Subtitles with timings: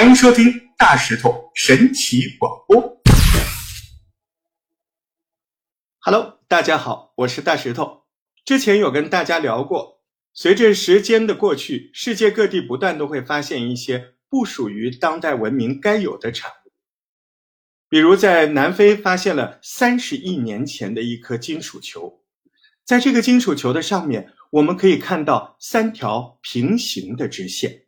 [0.00, 0.46] 欢迎收听
[0.78, 3.02] 大石头神奇广播。
[5.98, 8.04] Hello，大家好，我是大石头。
[8.46, 10.00] 之前有跟大家聊过，
[10.32, 16.72] 随着时间的过去，世界各地不断都会发现一些不属于当代文明该有的产物。
[17.90, 22.22] 比如在南非发现了三十亿年前的一颗金属球，
[22.86, 27.82] 在这个金属球的上面，我们可以看到三条平行的直线。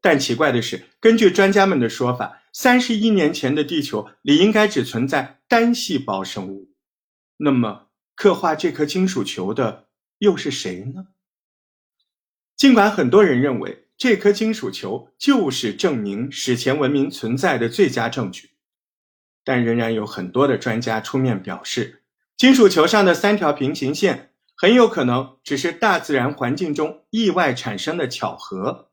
[0.00, 6.70] 但奇怪的是，根据专家们的说法，三十亿年前的地球里应该只存在单细胞生物。
[7.36, 11.06] 那么，刻画这颗金属球的又是谁呢？
[12.56, 18.50] 尽管很多人认为这颗金属球就是证明史前文明存在的最佳证据，
[19.44, 22.02] 但仍然有很多的专家出面表示，
[22.36, 28.87] 金属球上的三条平行线很有可能只是大自然环境中意外产生的巧合。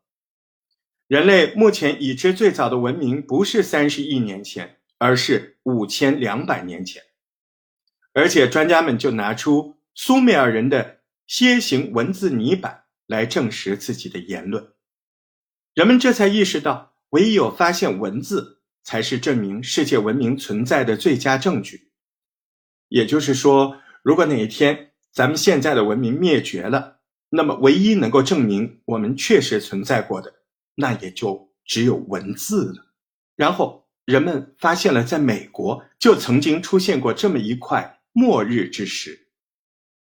[1.07, 7.03] 人类目前已知最早的文明不是三十亿年前，而是五千两百年前。
[8.13, 14.73] 而且专家们就拿出苏美尔人的楔形文字泥板来证实自己的言论。
[15.75, 21.91] 人们这才意识到，唯有发现文字，才是证明世界文明存在的最佳证据。
[22.87, 30.33] 也就是说，如果哪一天咱们现在的文明灭绝了，那么唯一能够证明我们确实存在过的。
[30.75, 32.85] 那也就只有文字了。
[33.35, 39.27] 然后人们发现了，在美国就曾经出现过这么一块末日之石，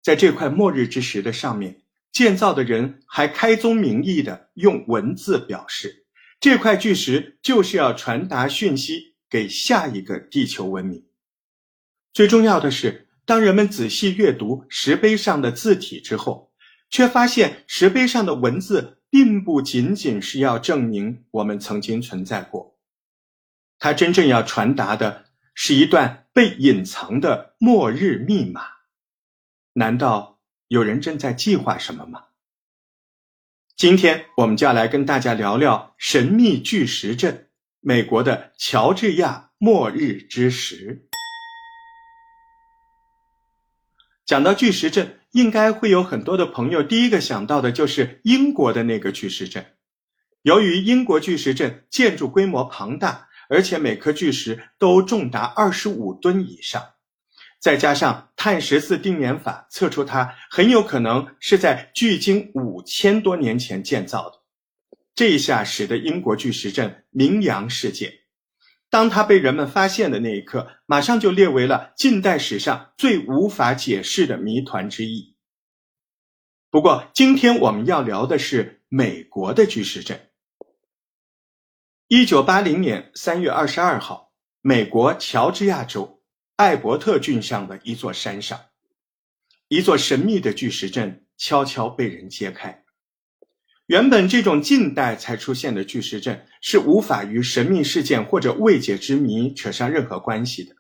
[0.03, 6.07] 在这块末日之石的上面，建造的人还开宗明义的用文字表示，
[6.41, 11.07] 这块巨石就是要传达讯息给下一个地球文明。
[12.13, 16.53] 最重要的是，当人们仔细阅读石碑上的字体之后，
[16.91, 19.02] 却发现石碑上的文字。
[19.13, 22.79] 并不仅仅是要证明我们曾经存在过，
[23.79, 28.63] 它真正要传达的是一段被隐藏的末日密码。
[29.75, 32.29] 难道有人正在计划什么吗？
[33.77, 41.07] 今天我们就要来跟大家聊聊神秘巨石阵——美国的乔治亚末日之石。
[44.25, 45.22] 讲到巨石阵。
[45.33, 49.67] 应该会有很多的朋友第一个想到的就是英国的那个巨石阵。
[50.43, 56.83] 由于英国巨石阵建筑规模庞大，而且每颗巨石都重达二十五吨以上，
[57.61, 64.39] 再加上碳十四定年法测出它很有可能是在距今五千多年前建造的，
[65.15, 68.22] 这一下使得英国巨石阵名扬世界。
[68.93, 75.35] 当它被人们发现的那一刻，马上就列为了近代史上最无法解释的谜团之一。
[76.69, 80.29] 不过，今天我们要聊的是美国的巨石阵。
[82.07, 86.23] 一九八零年三月二十二号，美国乔治亚州
[86.57, 88.61] 艾伯特郡上的一座山上，
[89.69, 92.82] 一座神秘的巨石阵悄悄被人揭开。
[93.87, 100.77] 原本这种近代才出现的巨石阵是无法与神秘事件或者未解之谜扯上任何关系的，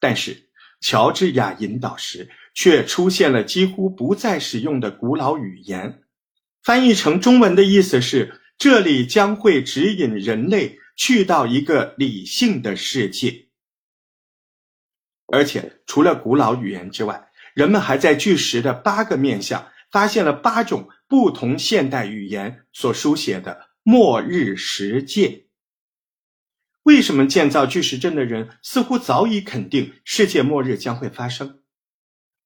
[0.00, 6.02] 但是乔治亚引导石却出现了几乎不再使用的古老语言，
[6.62, 13.46] 翻译成中文的意思是：这里将会指引人类去到一个理性的世界。
[15.32, 20.88] 而且除了古老语言之外，人们还在巨石的八个面相发现了八种。
[21.08, 25.44] 不同现代语言所书写的末日实践。
[26.82, 31.62] 为什么建造巨石阵的人似乎早已肯定世界末日将会发生？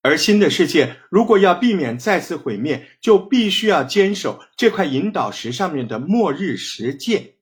[0.03, 7.35] 而新的世界如果要避免再次毁灭，就必须要坚守这块引导石上面的末日实践。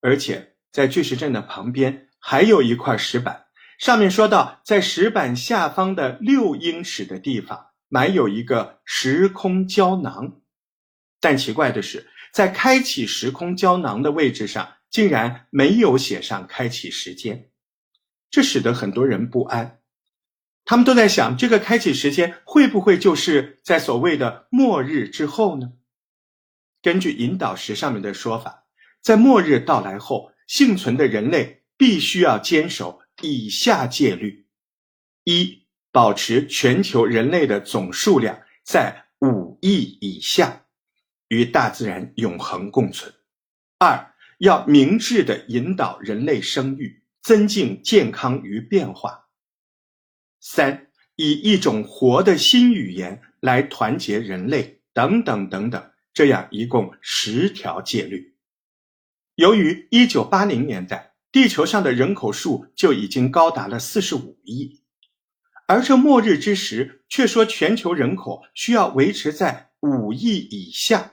[0.00, 3.46] 而且在巨石阵的旁边还有一块石板，
[3.78, 7.71] 上面说到，在石板下方的六英尺的地方。
[7.92, 10.40] 埋有一个时空胶囊，
[11.20, 17.50] 但奇怪的是，在开启时空胶囊的位置上，竟然没有写上开启时间，
[18.30, 19.82] 这使得很多人不安。
[20.64, 25.74] 他们都在想，这个开启时间会不会就是在所谓的末日之后呢？
[26.80, 28.64] 根据引导石上面的说法，
[29.02, 34.46] 在末日到来后，幸存的人类必须要坚守以下戒律：
[35.24, 35.61] 一。
[35.92, 40.64] 保持全球人类的总数量在五亿以下，
[41.28, 43.14] 与大自然永恒共存。
[43.78, 49.28] 二，要明智的引导人类生育，增进健康与变化。
[50.40, 58.34] 三，以一种活的新语言来团结人类，等等等等，这样一共十条戒律。
[59.36, 64.81] 由于1980年代地球上的人口数就已经高达了45亿，
[65.72, 71.12] 而这末日之时却说全球人口需要维持在5亿以下，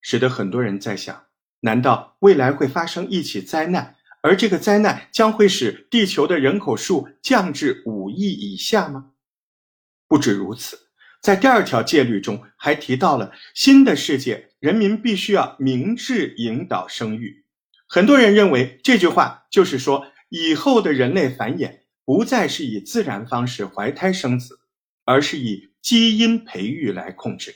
[0.00, 1.26] 使得很多人在想：
[1.60, 3.96] 难道未来会发生一起灾难？
[4.22, 9.10] 而这个灾难将会使地球的人口数降至五亿以下吗？
[10.08, 10.78] 不止如此，
[11.20, 17.44] 在第二条戒律中还提到了新的世界人民必须要明智引导生育。
[17.86, 24.60] 很多人认为这句话就是说，以后的人类繁衍不再是以自然方式怀胎生子，
[25.04, 27.54] 而是以基因培育来控制。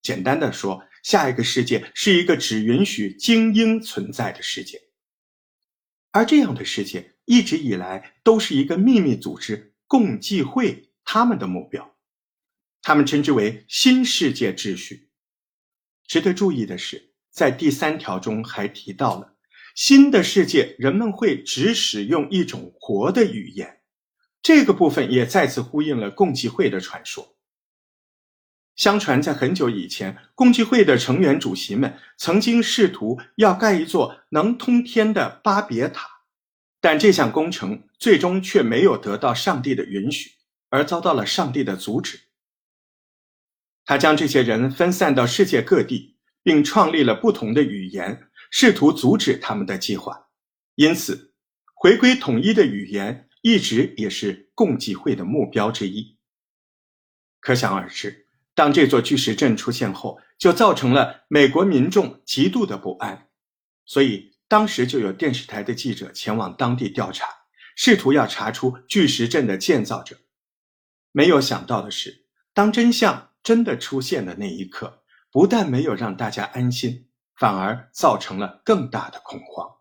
[0.00, 4.80] 简单的说，下一个世界是一个只允许精英存在的世界。
[6.10, 11.96] 而这样的世界一直以来都是一个秘密组织共济会他们的目标，
[12.80, 15.10] 他们称之为新世界秩序。
[16.06, 19.36] 值得注意的是，在第三条中还提到了
[19.74, 23.80] 新的世界人们会只使用一种活的语言，
[24.42, 27.36] 这个部分也再次呼应了共济会的传说。
[28.74, 36.08] 相传，在很久以前，共济会的成员主席们曾经试图要盖一座能通天的巴别塔，
[36.80, 40.32] 但这项工程最终却没有得到上帝的允许，
[40.70, 42.18] 而遭到了上帝的阻止。
[43.84, 50.28] 他将这些人分散到世界各地，并创立了不同的语言，试图阻止他们的计划。
[50.76, 51.34] 因此，
[51.74, 56.16] 回归统一的语言一直也是共济会的目标之一。
[57.40, 58.28] 可想而知。
[58.54, 63.30] 当这座巨石阵出现后，就造成了美国民众极度的不安，
[63.86, 67.26] 所以当时就有电视台的记者前往当地调查，
[67.74, 70.18] 试图要查出巨石阵的建造者。
[71.12, 79.78] 没有想到的是，当真相真的出现的那一刻，不但没有让大家安心，反而造成了更大的恐慌。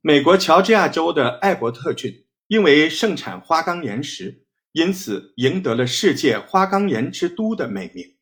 [0.00, 4.44] 美国乔治亚州的艾伯特郡因为盛产花岗岩石。
[4.72, 8.16] 因此，赢得了“世界花岗岩之都”的美名。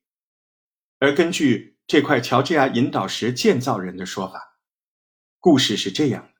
[1.00, 4.60] 而根据这块乔治亚引导石建造人的说法，
[5.40, 6.34] 故事是这样的：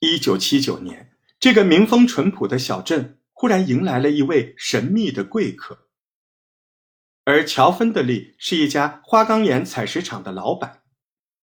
[0.00, 5.88] 一九七九年，这个民风淳朴的小镇忽然迎来了一位神秘的贵客。
[7.22, 10.82] 而乔芬德利是一家花岗岩采石场的老板。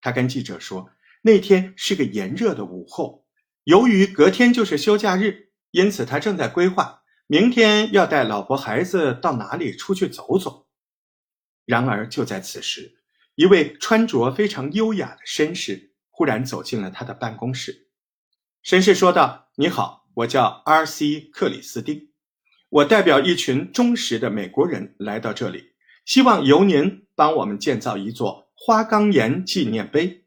[0.02, 0.90] 他跟记者说，
[1.22, 3.27] 那天是个炎热的午后，
[3.68, 7.04] 由于隔天就是休假日，因此他正在规划。
[7.28, 10.68] 明天要带老婆孩子到哪里出去走走？
[11.66, 13.00] 然而就在此时，
[13.36, 17.90] 一位穿着非常优雅的绅士忽然走进了他的办公室。
[18.64, 21.30] 绅士说道：“你好，我叫 R.C.
[21.34, 22.14] 克里斯汀，
[22.70, 25.74] 我代表一群忠实的美国人来到这里，
[26.06, 30.24] 希望由您帮我们建造一座花岗岩纪念碑。”